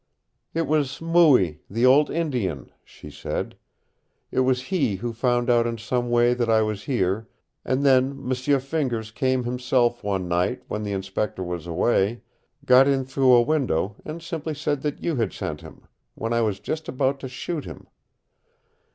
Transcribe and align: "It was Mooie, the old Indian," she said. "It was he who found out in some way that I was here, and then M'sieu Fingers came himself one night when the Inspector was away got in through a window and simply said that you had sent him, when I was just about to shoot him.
"It 0.55 0.65
was 0.65 0.99
Mooie, 0.99 1.59
the 1.69 1.85
old 1.85 2.09
Indian," 2.09 2.71
she 2.83 3.11
said. 3.11 3.55
"It 4.31 4.39
was 4.39 4.63
he 4.73 4.95
who 4.95 5.13
found 5.13 5.47
out 5.47 5.67
in 5.67 5.77
some 5.77 6.09
way 6.09 6.33
that 6.33 6.49
I 6.49 6.63
was 6.63 6.85
here, 6.85 7.27
and 7.63 7.85
then 7.85 8.17
M'sieu 8.27 8.57
Fingers 8.59 9.11
came 9.11 9.43
himself 9.43 10.03
one 10.03 10.27
night 10.27 10.63
when 10.67 10.81
the 10.81 10.91
Inspector 10.93 11.43
was 11.43 11.67
away 11.67 12.21
got 12.65 12.87
in 12.87 13.05
through 13.05 13.31
a 13.33 13.43
window 13.43 13.95
and 14.03 14.23
simply 14.23 14.55
said 14.55 14.81
that 14.81 15.03
you 15.03 15.17
had 15.17 15.33
sent 15.33 15.61
him, 15.61 15.83
when 16.15 16.33
I 16.33 16.41
was 16.41 16.59
just 16.59 16.89
about 16.89 17.19
to 17.19 17.27
shoot 17.29 17.65
him. 17.65 17.85